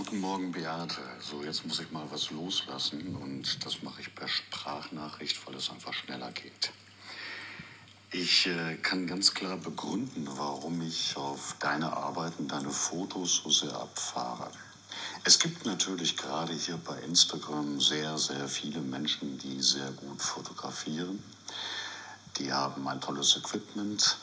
[0.00, 1.02] Guten Morgen, Beate.
[1.20, 5.68] So, jetzt muss ich mal was loslassen und das mache ich per Sprachnachricht, weil es
[5.68, 6.72] einfach schneller geht.
[8.10, 13.74] Ich äh, kann ganz klar begründen, warum ich auf deine Arbeiten, deine Fotos so sehr
[13.74, 14.50] abfahre.
[15.24, 21.22] Es gibt natürlich gerade hier bei Instagram sehr, sehr viele Menschen, die sehr gut fotografieren.
[22.38, 24.16] Die haben ein tolles Equipment,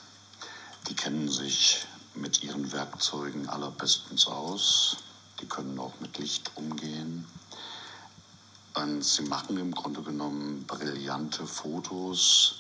[0.90, 1.86] die kennen sich
[2.16, 4.98] mit ihren Werkzeugen allerbestens aus,
[5.40, 7.26] die können auch mit Licht umgehen.
[8.74, 12.60] Und sie machen im Grunde genommen brillante Fotos,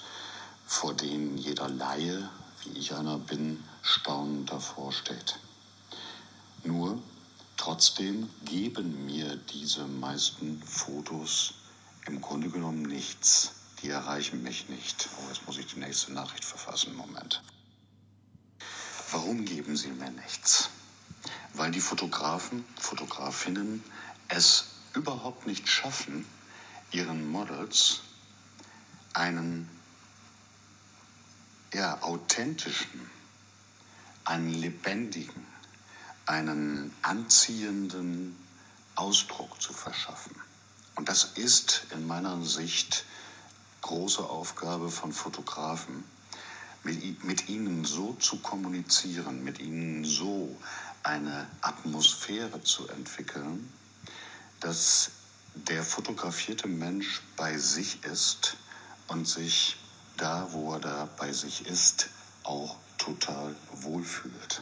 [0.65, 2.29] vor denen jeder Laie,
[2.63, 5.39] wie ich einer bin, staunend davor steht.
[6.63, 7.01] Nur,
[7.55, 11.53] trotzdem geben mir diese meisten Fotos
[12.07, 13.51] im Grunde genommen nichts.
[13.83, 15.07] Die erreichen mich nicht.
[15.17, 16.95] Oh, jetzt muss ich die nächste Nachricht verfassen.
[16.95, 17.41] Moment.
[19.11, 20.69] Warum geben sie mir nichts?
[21.57, 23.83] Weil die Fotografen, Fotografinnen
[24.27, 26.25] es überhaupt nicht schaffen,
[26.91, 28.01] ihren Models
[29.13, 29.67] einen
[31.73, 33.09] ja, authentischen,
[34.23, 35.45] einen lebendigen,
[36.27, 38.37] einen anziehenden
[38.95, 40.35] Ausdruck zu verschaffen.
[40.95, 43.05] Und das ist in meiner Sicht
[43.81, 46.03] große Aufgabe von Fotografen,
[46.83, 50.57] mit, mit ihnen so zu kommunizieren, mit ihnen so
[51.07, 53.71] eine Atmosphäre zu entwickeln,
[54.59, 55.11] dass
[55.55, 58.57] der fotografierte Mensch bei sich ist
[59.07, 59.77] und sich
[60.17, 62.09] da, wo er da bei sich ist,
[62.43, 64.61] auch total wohlfühlt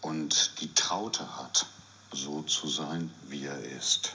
[0.00, 1.66] und die Traute hat,
[2.12, 4.14] so zu sein, wie er ist.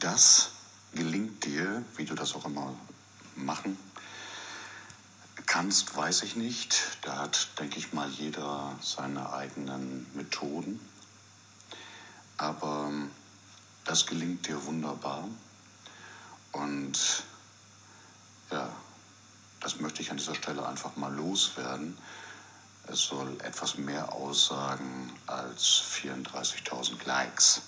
[0.00, 0.50] Das
[0.92, 2.74] gelingt dir, wie du das auch immer
[3.36, 3.78] machen
[5.52, 6.80] kannst, weiß ich nicht.
[7.02, 10.80] Da hat, denke ich mal, jeder seine eigenen Methoden.
[12.38, 12.90] Aber
[13.84, 15.28] das gelingt dir wunderbar.
[16.52, 16.98] Und
[18.50, 18.66] ja,
[19.60, 21.98] das möchte ich an dieser Stelle einfach mal loswerden.
[22.86, 27.60] Es soll etwas mehr aussagen als 34.000 Likes.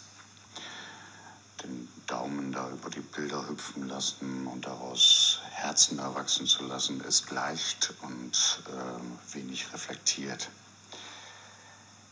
[1.62, 7.30] Den Daumen da über die Bilder hüpfen lassen und daraus Herzen erwachsen zu lassen, ist
[7.30, 10.50] leicht und äh, wenig reflektiert.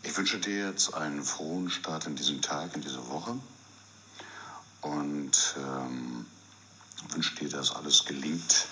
[0.03, 3.37] Ich wünsche dir jetzt einen frohen Start in diesem Tag, in dieser Woche
[4.81, 6.25] und ähm,
[7.11, 8.67] wünsche dir, dass alles gelingt,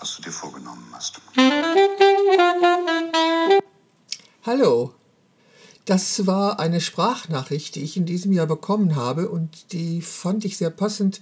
[0.00, 1.20] was du dir vorgenommen hast.
[4.44, 4.92] Hallo,
[5.84, 10.56] das war eine Sprachnachricht, die ich in diesem Jahr bekommen habe und die fand ich
[10.56, 11.20] sehr passend,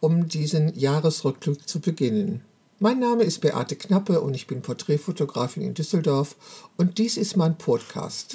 [0.00, 2.42] um diesen Jahresrückblick zu beginnen.
[2.80, 6.36] Mein Name ist Beate Knappe und ich bin Porträtfotografin in Düsseldorf
[6.76, 8.34] und dies ist mein Podcast.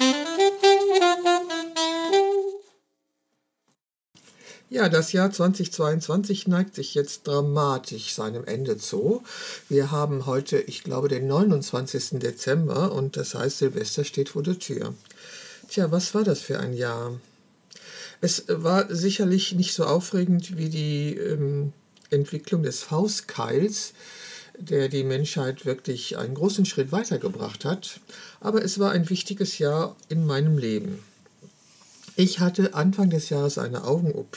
[4.72, 9.24] Ja, das Jahr 2022 neigt sich jetzt dramatisch seinem Ende zu.
[9.68, 12.20] Wir haben heute, ich glaube, den 29.
[12.20, 14.94] Dezember und das heißt, Silvester steht vor der Tür.
[15.70, 17.20] Tja, was war das für ein Jahr?
[18.20, 21.72] Es war sicherlich nicht so aufregend wie die ähm,
[22.10, 23.92] Entwicklung des Faustkeils,
[24.58, 28.00] der die Menschheit wirklich einen großen Schritt weitergebracht hat,
[28.40, 30.98] aber es war ein wichtiges Jahr in meinem Leben.
[32.22, 34.36] Ich hatte Anfang des Jahres eine Augen-OP,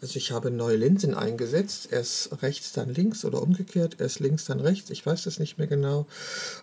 [0.00, 4.60] also ich habe neue Linsen eingesetzt, erst rechts, dann links oder umgekehrt, erst links, dann
[4.60, 6.06] rechts, ich weiß das nicht mehr genau.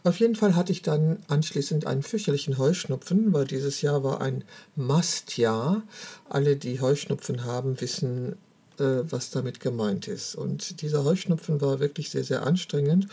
[0.03, 4.43] Auf jeden Fall hatte ich dann anschließend einen fürchterlichen Heuschnupfen, weil dieses Jahr war ein
[4.75, 5.83] Mastjahr.
[6.27, 8.35] Alle, die Heuschnupfen haben, wissen,
[8.79, 10.33] äh, was damit gemeint ist.
[10.33, 13.07] Und dieser Heuschnupfen war wirklich sehr, sehr anstrengend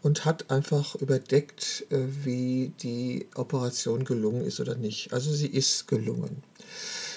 [0.00, 5.12] und hat einfach überdeckt, äh, wie die Operation gelungen ist oder nicht.
[5.12, 6.42] Also sie ist gelungen.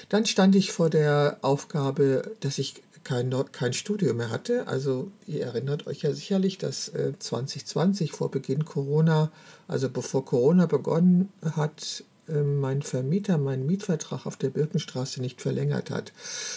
[0.09, 4.67] Dann stand ich vor der Aufgabe, dass ich kein, kein Studio mehr hatte.
[4.67, 9.31] Also ihr erinnert euch ja sicherlich, dass äh, 2020 vor Beginn Corona,
[9.67, 15.89] also bevor Corona begonnen hat, äh, mein Vermieter meinen Mietvertrag auf der Birkenstraße nicht verlängert
[15.89, 16.13] hat,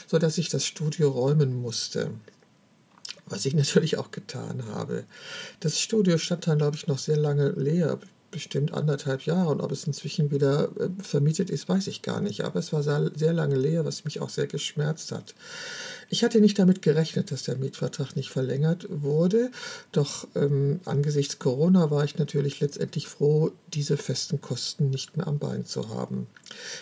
[0.06, 2.10] sodass ich das Studio räumen musste.
[3.26, 5.04] Was ich natürlich auch getan habe.
[5.60, 7.98] Das Studio stand dann, glaube ich, noch sehr lange leer
[8.34, 12.44] bestimmt anderthalb Jahre und ob es inzwischen wieder äh, vermietet ist, weiß ich gar nicht.
[12.44, 15.34] Aber es war sehr, sehr lange leer, was mich auch sehr geschmerzt hat.
[16.08, 19.50] Ich hatte nicht damit gerechnet, dass der Mietvertrag nicht verlängert wurde,
[19.92, 25.38] doch ähm, angesichts Corona war ich natürlich letztendlich froh, diese festen Kosten nicht mehr am
[25.38, 26.26] Bein zu haben.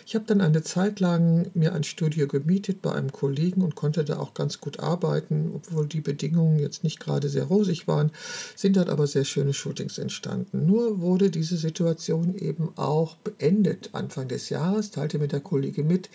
[0.06, 4.04] Ich habe dann eine Zeit lang mir ein Studio gemietet bei einem Kollegen und konnte
[4.04, 8.10] da auch ganz gut arbeiten, obwohl die Bedingungen jetzt nicht gerade sehr rosig waren,
[8.56, 10.66] sind dort aber sehr schöne Shootings entstanden.
[10.66, 13.90] Nur wurde diese Situation eben auch beendet.
[13.92, 16.10] Anfang des Jahres teilte mir der Kollege mit,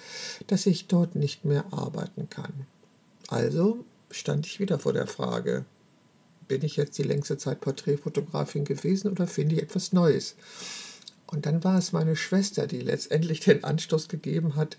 [0.47, 2.67] dass ich dort nicht mehr arbeiten kann.
[3.27, 5.65] Also stand ich wieder vor der Frage,
[6.47, 10.35] bin ich jetzt die längste Zeit Porträtfotografin gewesen oder finde ich etwas Neues?
[11.27, 14.77] Und dann war es meine Schwester, die letztendlich den Anstoß gegeben hat,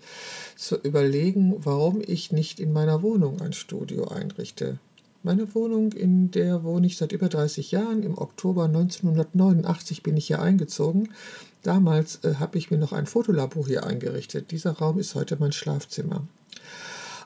[0.55, 4.79] zu überlegen, warum ich nicht in meiner Wohnung ein Studio einrichte.
[5.21, 8.03] Meine Wohnung, in der wohne ich seit über 30 Jahren.
[8.03, 11.09] Im Oktober 1989 bin ich hier eingezogen.
[11.61, 14.49] Damals äh, habe ich mir noch ein Fotolabor hier eingerichtet.
[14.51, 16.25] Dieser Raum ist heute mein Schlafzimmer.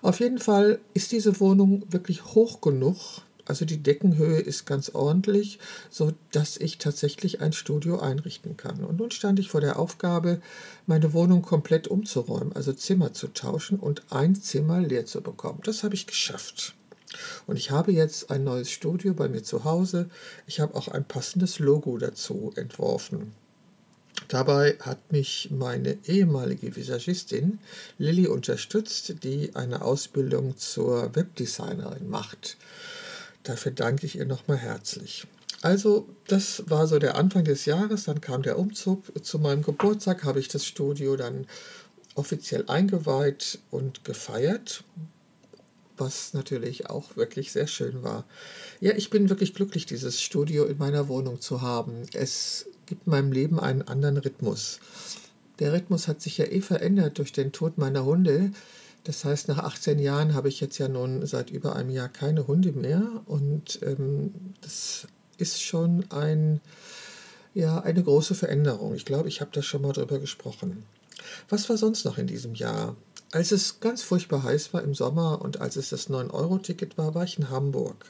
[0.04, 5.60] Auf jeden Fall ist diese Wohnung wirklich hoch genug, also die Deckenhöhe ist ganz ordentlich,
[5.90, 8.84] so dass ich tatsächlich ein Studio einrichten kann.
[8.84, 10.42] Und nun stand ich vor der Aufgabe,
[10.88, 15.62] meine Wohnung komplett umzuräumen, also Zimmer zu tauschen und ein Zimmer leer zu bekommen.
[15.64, 16.76] Das habe ich geschafft.
[17.48, 20.10] Und ich habe jetzt ein neues Studio bei mir zu Hause.
[20.48, 23.32] Ich habe auch ein passendes Logo dazu entworfen.
[24.28, 27.60] Dabei hat mich meine ehemalige Visagistin
[27.98, 32.58] Lilly unterstützt, die eine Ausbildung zur Webdesignerin macht.
[33.44, 35.28] Dafür danke ich ihr nochmal herzlich.
[35.62, 39.04] Also, das war so der Anfang des Jahres, dann kam der Umzug.
[39.24, 41.48] Zu meinem Geburtstag habe ich das Studio dann
[42.16, 44.84] offiziell eingeweiht und gefeiert,
[45.98, 48.26] was natürlich auch wirklich sehr schön war.
[48.82, 52.04] Ja, ich bin wirklich glücklich, dieses Studio in meiner Wohnung zu haben.
[52.14, 54.80] Es gibt meinem Leben einen anderen Rhythmus.
[55.58, 58.52] Der Rhythmus hat sich ja eh verändert durch den Tod meiner Hunde.
[59.04, 62.46] Das heißt, nach 18 Jahren habe ich jetzt ja nun seit über einem Jahr keine
[62.46, 64.32] Hunde mehr und ähm,
[64.62, 65.08] das
[65.40, 66.62] ist schon ein,
[67.56, 68.94] ja, eine große Veränderung.
[68.94, 70.86] Ich glaube, ich habe da schon mal drüber gesprochen.
[71.50, 72.96] Was war sonst noch in diesem Jahr?
[73.32, 77.24] Als es ganz furchtbar heiß war im Sommer und als es das 9-Euro-Ticket war, war
[77.24, 78.06] ich in Hamburg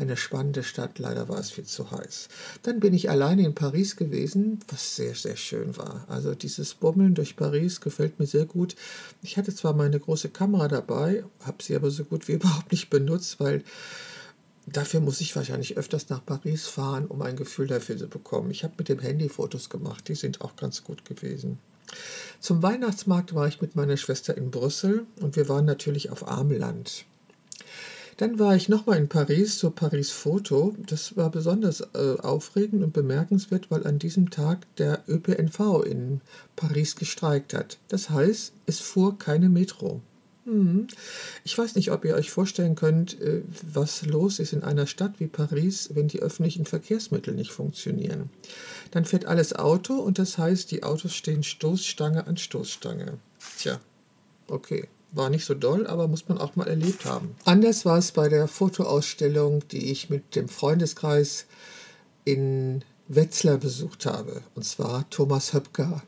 [0.00, 0.98] eine spannende Stadt.
[0.98, 2.28] Leider war es viel zu heiß.
[2.62, 6.04] Dann bin ich alleine in Paris gewesen, was sehr, sehr schön war.
[6.08, 8.76] Also dieses Bummeln durch Paris gefällt mir sehr gut.
[9.22, 12.90] Ich hatte zwar meine große Kamera dabei, habe sie aber so gut wie überhaupt nicht
[12.90, 13.62] benutzt, weil
[14.66, 18.50] Dafür muss ich wahrscheinlich öfters nach Paris fahren, um ein Gefühl dafür zu bekommen.
[18.52, 21.58] Ich habe mit dem Handy Fotos gemacht, die sind auch ganz gut gewesen.
[22.38, 27.04] Zum Weihnachtsmarkt war ich mit meiner Schwester in Brüssel und wir waren natürlich auf Armland.
[28.20, 30.74] Dann war ich nochmal in Paris zur Paris Foto.
[30.86, 36.20] Das war besonders äh, aufregend und bemerkenswert, weil an diesem Tag der ÖPNV in
[36.54, 37.78] Paris gestreikt hat.
[37.88, 40.02] Das heißt, es fuhr keine Metro.
[40.44, 40.86] Hm.
[41.44, 45.14] Ich weiß nicht, ob ihr euch vorstellen könnt, äh, was los ist in einer Stadt
[45.18, 48.28] wie Paris, wenn die öffentlichen Verkehrsmittel nicht funktionieren.
[48.90, 53.16] Dann fährt alles Auto und das heißt, die Autos stehen Stoßstange an Stoßstange.
[53.56, 53.80] Tja,
[54.46, 54.88] okay.
[55.12, 57.34] War nicht so doll, aber muss man auch mal erlebt haben.
[57.44, 61.46] Anders war es bei der Fotoausstellung, die ich mit dem Freundeskreis
[62.24, 64.42] in Wetzlar besucht habe.
[64.54, 66.02] Und zwar Thomas Höpker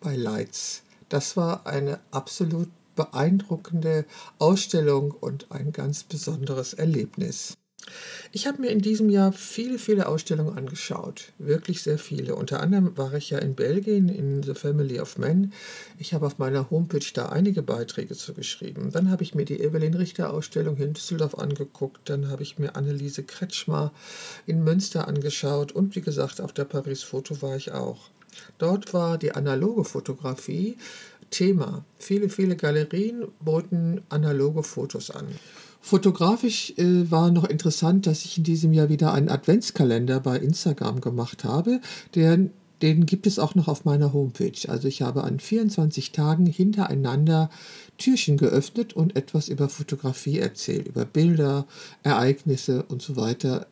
[0.00, 0.82] bei Leitz.
[1.08, 4.04] Das war eine absolut beeindruckende
[4.38, 7.56] Ausstellung und ein ganz besonderes Erlebnis.
[8.32, 11.32] Ich habe mir in diesem Jahr viele, viele Ausstellungen angeschaut.
[11.38, 12.36] Wirklich sehr viele.
[12.36, 15.52] Unter anderem war ich ja in Belgien in The Family of Men.
[15.98, 18.90] Ich habe auf meiner Homepage da einige Beiträge zu geschrieben.
[18.92, 22.08] Dann habe ich mir die Evelyn Richter Ausstellung in Düsseldorf angeguckt.
[22.08, 23.92] Dann habe ich mir Anneliese Kretschmer
[24.46, 25.72] in Münster angeschaut.
[25.72, 28.10] Und wie gesagt, auf der Paris Foto war ich auch.
[28.58, 30.76] Dort war die analoge Fotografie
[31.30, 31.84] Thema.
[31.98, 35.26] Viele, viele Galerien boten analoge Fotos an.
[35.80, 41.00] Fotografisch äh, war noch interessant, dass ich in diesem Jahr wieder einen Adventskalender bei Instagram
[41.00, 41.80] gemacht habe.
[42.14, 42.38] Der,
[42.82, 44.68] den gibt es auch noch auf meiner Homepage.
[44.68, 47.50] Also ich habe an 24 Tagen hintereinander
[47.98, 51.66] Türchen geöffnet und etwas über Fotografie erzählt, über Bilder,
[52.02, 53.66] Ereignisse und so weiter.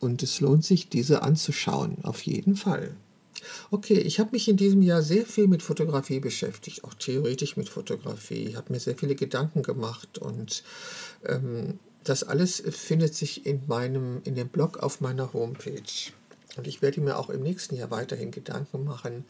[0.00, 2.94] Und es lohnt sich, diese anzuschauen, auf jeden Fall.
[3.70, 7.68] Okay, ich habe mich in diesem Jahr sehr viel mit Fotografie beschäftigt, auch theoretisch mit
[7.68, 8.46] Fotografie.
[8.48, 10.62] Ich habe mir sehr viele Gedanken gemacht und
[12.04, 16.12] das alles findet sich in meinem, in dem Blog auf meiner Homepage.
[16.56, 19.24] Und ich werde mir auch im nächsten Jahr weiterhin Gedanken machen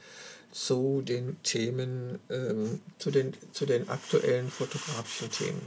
[0.51, 5.63] zu den Themen, ähm, zu, den, zu den aktuellen fotografischen Themen.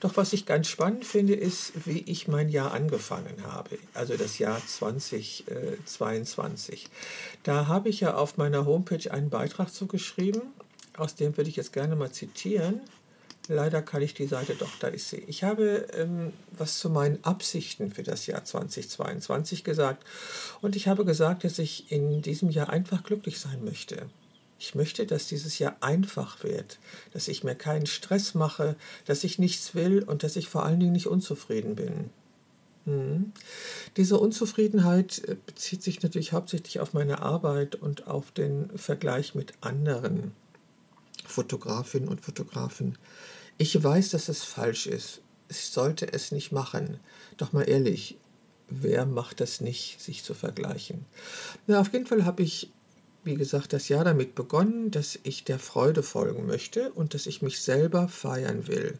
[0.00, 4.38] Doch was ich ganz spannend finde, ist, wie ich mein Jahr angefangen habe, also das
[4.38, 6.86] Jahr 2022.
[7.42, 10.42] Da habe ich ja auf meiner Homepage einen Beitrag zugeschrieben,
[10.96, 12.80] aus dem würde ich jetzt gerne mal zitieren.
[13.48, 15.24] Leider kann ich die Seite doch, da ist sie.
[15.26, 20.04] Ich habe ähm, was zu meinen Absichten für das Jahr 2022 gesagt
[20.60, 24.06] und ich habe gesagt, dass ich in diesem Jahr einfach glücklich sein möchte.
[24.58, 26.78] Ich möchte, dass dieses Jahr einfach wird,
[27.12, 28.76] dass ich mir keinen Stress mache,
[29.06, 32.10] dass ich nichts will und dass ich vor allen Dingen nicht unzufrieden bin.
[32.84, 33.32] Hm.
[33.96, 39.54] Diese Unzufriedenheit äh, bezieht sich natürlich hauptsächlich auf meine Arbeit und auf den Vergleich mit
[39.60, 40.32] anderen
[41.24, 42.98] Fotografinnen und Fotografen.
[43.58, 45.20] Ich weiß, dass es falsch ist.
[45.48, 47.00] Ich sollte es nicht machen.
[47.36, 48.16] Doch mal ehrlich,
[48.68, 51.04] wer macht das nicht, sich zu vergleichen?
[51.66, 52.70] Na, auf jeden Fall habe ich
[53.28, 57.42] wie gesagt, das Jahr damit begonnen, dass ich der Freude folgen möchte und dass ich
[57.42, 58.98] mich selber feiern will.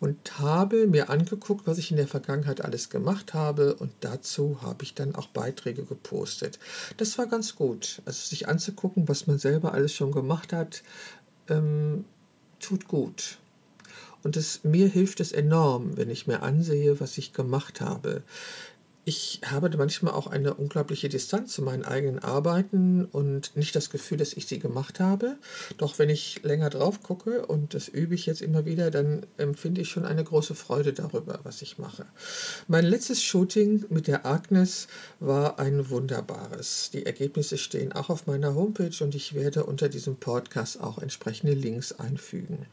[0.00, 4.82] Und habe mir angeguckt, was ich in der Vergangenheit alles gemacht habe und dazu habe
[4.82, 6.58] ich dann auch Beiträge gepostet.
[6.96, 8.02] Das war ganz gut.
[8.06, 10.82] Also sich anzugucken, was man selber alles schon gemacht hat,
[11.48, 12.04] ähm,
[12.58, 13.38] tut gut.
[14.22, 18.22] Und es, mir hilft es enorm, wenn ich mir ansehe, was ich gemacht habe
[19.10, 24.18] ich habe manchmal auch eine unglaubliche Distanz zu meinen eigenen Arbeiten und nicht das Gefühl,
[24.18, 25.36] dass ich sie gemacht habe.
[25.78, 29.80] Doch wenn ich länger drauf gucke, und das übe ich jetzt immer wieder, dann empfinde
[29.80, 32.06] ich schon eine große Freude darüber, was ich mache.
[32.68, 34.86] Mein letztes Shooting mit der Agnes
[35.18, 36.90] war ein wunderbares.
[36.92, 41.54] Die Ergebnisse stehen auch auf meiner Homepage und ich werde unter diesem Podcast auch entsprechende
[41.54, 42.66] Links einfügen.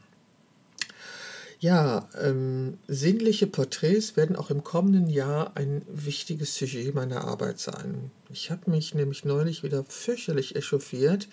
[1.60, 8.12] Ja, ähm, sinnliche Porträts werden auch im kommenden Jahr ein wichtiges Sujet meiner Arbeit sein.
[8.30, 11.26] Ich habe mich nämlich neulich wieder fürchterlich echauffiert.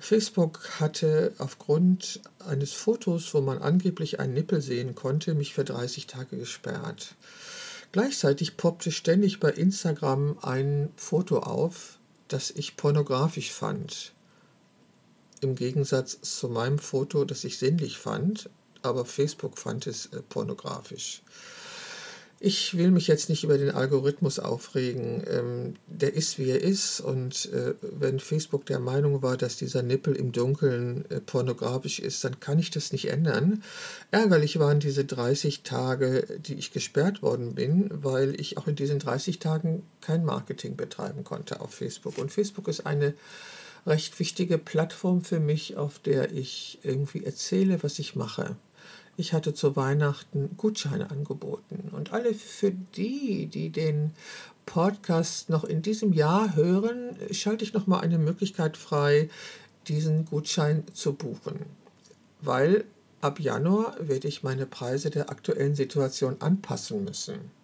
[0.00, 6.08] Facebook hatte aufgrund eines Fotos, wo man angeblich einen Nippel sehen konnte, mich für 30
[6.08, 7.14] Tage gesperrt.
[7.92, 14.12] Gleichzeitig poppte ständig bei Instagram ein Foto auf, das ich pornografisch fand.
[15.40, 18.50] Im Gegensatz zu meinem Foto, das ich sinnlich fand,
[18.86, 21.22] aber Facebook fand es äh, pornografisch.
[22.38, 25.24] Ich will mich jetzt nicht über den Algorithmus aufregen.
[25.26, 27.00] Ähm, der ist, wie er ist.
[27.00, 32.22] Und äh, wenn Facebook der Meinung war, dass dieser Nippel im Dunkeln äh, pornografisch ist,
[32.24, 33.62] dann kann ich das nicht ändern.
[34.10, 38.98] Ärgerlich waren diese 30 Tage, die ich gesperrt worden bin, weil ich auch in diesen
[38.98, 42.18] 30 Tagen kein Marketing betreiben konnte auf Facebook.
[42.18, 43.14] Und Facebook ist eine
[43.86, 48.56] recht wichtige Plattform für mich, auf der ich irgendwie erzähle, was ich mache.
[49.16, 51.90] Ich hatte zu Weihnachten Gutscheine angeboten.
[51.92, 54.12] Und alle für die, die den
[54.66, 59.30] Podcast noch in diesem Jahr hören, schalte ich nochmal eine Möglichkeit frei,
[59.88, 61.60] diesen Gutschein zu buchen.
[62.40, 62.84] Weil
[63.20, 67.55] ab Januar werde ich meine Preise der aktuellen Situation anpassen müssen.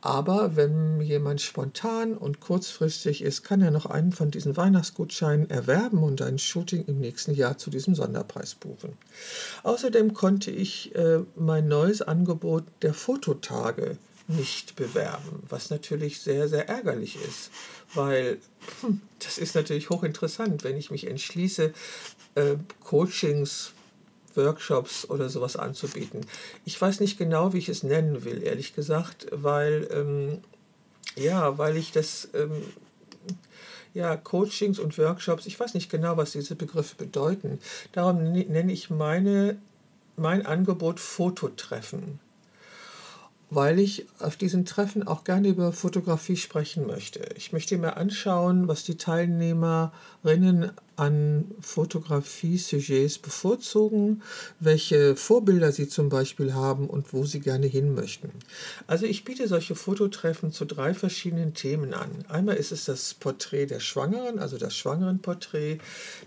[0.00, 6.02] Aber wenn jemand spontan und kurzfristig ist, kann er noch einen von diesen Weihnachtsgutscheinen erwerben
[6.02, 8.96] und ein Shooting im nächsten Jahr zu diesem Sonderpreis buchen.
[9.64, 13.96] Außerdem konnte ich äh, mein neues Angebot der Fototage
[14.28, 17.50] nicht bewerben, was natürlich sehr, sehr ärgerlich ist,
[17.94, 18.38] weil
[18.82, 21.72] hm, das ist natürlich hochinteressant, wenn ich mich entschließe,
[22.34, 23.72] äh, Coachings
[24.38, 26.22] Workshops oder sowas anzubieten.
[26.64, 30.38] Ich weiß nicht genau, wie ich es nennen will, ehrlich gesagt, weil, ähm,
[31.16, 32.62] ja, weil ich das, ähm,
[33.92, 37.58] ja, Coachings und Workshops, ich weiß nicht genau, was diese Begriffe bedeuten.
[37.92, 39.58] Darum nenne ich meine,
[40.16, 42.20] mein Angebot Fototreffen
[43.50, 47.20] weil ich auf diesen Treffen auch gerne über Fotografie sprechen möchte.
[47.36, 54.22] Ich möchte mir anschauen, was die Teilnehmerinnen an Fotografie-Sujets bevorzugen,
[54.58, 58.30] welche Vorbilder sie zum Beispiel haben und wo sie gerne hin möchten.
[58.86, 62.10] Also ich biete solche Fototreffen zu drei verschiedenen Themen an.
[62.28, 65.78] Einmal ist es das Porträt der Schwangeren, also das Schwangerenporträt,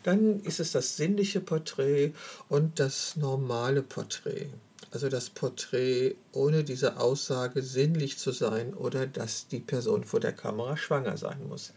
[0.03, 2.13] dann ist es das sinnliche Porträt
[2.47, 4.49] und das normale Porträt
[4.91, 10.33] also das Porträt ohne diese Aussage sinnlich zu sein oder dass die Person vor der
[10.33, 11.71] Kamera schwanger sein muss.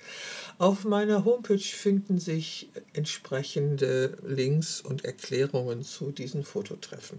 [0.59, 7.19] Auf meiner Homepage finden sich entsprechende Links und Erklärungen zu diesen Fototreffen.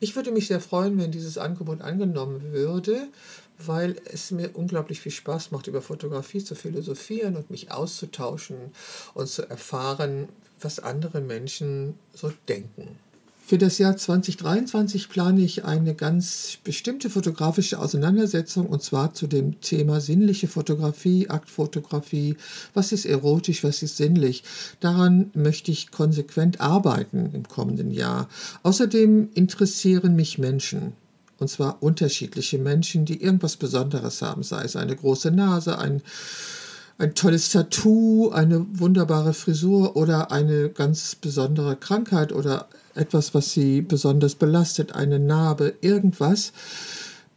[0.00, 3.08] Ich würde mich sehr freuen, wenn dieses Angebot angenommen würde,
[3.58, 8.56] weil es mir unglaublich viel Spaß macht, über Fotografie zu philosophieren und mich auszutauschen
[9.12, 10.28] und zu erfahren,
[10.60, 12.98] was andere Menschen so denken.
[13.50, 19.60] Für das Jahr 2023 plane ich eine ganz bestimmte fotografische Auseinandersetzung und zwar zu dem
[19.60, 22.36] Thema sinnliche Fotografie, Aktfotografie.
[22.74, 24.44] Was ist erotisch, was ist sinnlich?
[24.78, 28.28] Daran möchte ich konsequent arbeiten im kommenden Jahr.
[28.62, 30.92] Außerdem interessieren mich Menschen.
[31.40, 36.02] Und zwar unterschiedliche Menschen, die irgendwas Besonderes haben, sei es eine große Nase, ein
[36.98, 43.82] ein tolles Tattoo, eine wunderbare Frisur oder eine ganz besondere Krankheit oder etwas, was sie
[43.82, 46.52] besonders belastet, eine Narbe, irgendwas,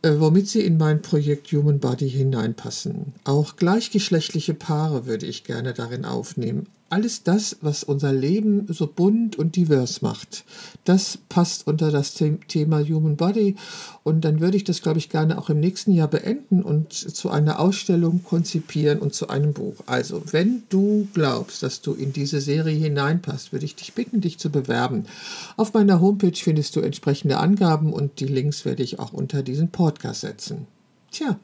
[0.02, 3.14] äh, womit sie in mein Projekt Human Body hineinpassen.
[3.24, 9.36] Auch gleichgeschlechtliche Paare würde ich gerne darin aufnehmen alles das, was unser Leben so bunt
[9.36, 10.46] und divers macht.
[10.84, 13.56] Das passt unter das Thema Human Body.
[14.04, 17.32] Und dann würde ich das, glaube ich, gerne auch im nächsten Jahr beenden und zu
[17.32, 19.78] einer Ausstellung konzipieren und zu einem Buch.
[19.88, 24.38] Also, wenn du glaubst, dass du in diese Serie hineinpasst, würde ich dich bitten, dich
[24.38, 25.06] zu bewerben.
[25.58, 29.72] Auf meiner Homepage findest du entsprechende Angaben und die Links werde ich auch unter diesen
[29.72, 30.68] Podcast setzen.
[31.10, 31.40] Tja,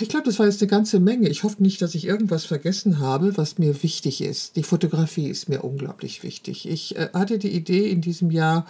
[0.00, 1.28] ich glaube, das war jetzt eine ganze Menge.
[1.28, 4.56] Ich hoffe nicht, dass ich irgendwas vergessen habe, was mir wichtig ist.
[4.56, 6.68] Die Fotografie ist mir unglaublich wichtig.
[6.68, 8.66] Ich äh, hatte die Idee in diesem Jahr,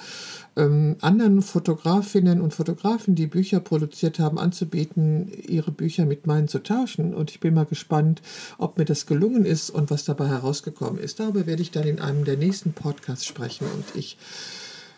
[0.56, 6.62] ähm, anderen Fotografinnen und Fotografen, die Bücher produziert haben, anzubieten, ihre Bücher mit meinen zu
[6.62, 7.14] tauschen.
[7.14, 8.22] Und ich bin mal gespannt,
[8.58, 11.20] ob mir das gelungen ist und was dabei herausgekommen ist.
[11.20, 13.66] Darüber werde ich dann in einem der nächsten Podcasts sprechen.
[13.72, 14.16] Und ich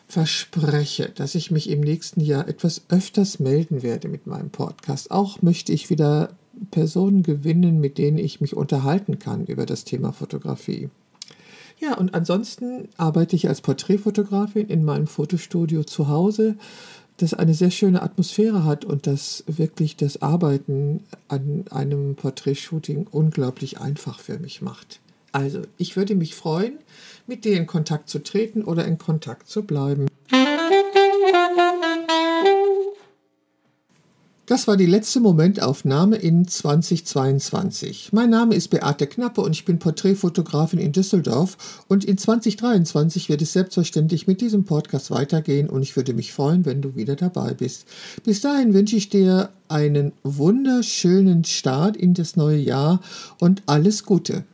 [0.06, 5.10] verspreche, dass ich mich im nächsten Jahr etwas öfters melden werde mit meinem Podcast.
[5.10, 6.30] Auch möchte ich wieder
[6.70, 10.88] Personen gewinnen, mit denen ich mich unterhalten kann über das Thema Fotografie.
[11.80, 16.56] Ja, und ansonsten arbeite ich als Porträtfotografin in meinem Fotostudio zu Hause,
[17.16, 23.80] das eine sehr schöne Atmosphäre hat und das wirklich das Arbeiten an einem Porträtshooting unglaublich
[23.80, 25.00] einfach für mich macht.
[25.32, 26.78] Also, ich würde mich freuen,
[27.26, 30.06] mit dir in Kontakt zu treten oder in Kontakt zu bleiben.
[34.46, 38.10] Das war die letzte Momentaufnahme in 2022.
[38.12, 43.40] Mein Name ist Beate Knappe und ich bin Porträtfotografin in Düsseldorf und in 2023 wird
[43.40, 47.54] es selbstverständlich mit diesem Podcast weitergehen und ich würde mich freuen, wenn du wieder dabei
[47.54, 47.86] bist.
[48.22, 53.00] Bis dahin wünsche ich dir einen wunderschönen Start in das neue Jahr
[53.40, 54.44] und alles Gute.